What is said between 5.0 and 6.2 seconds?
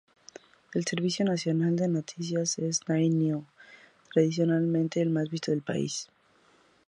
más visto del país.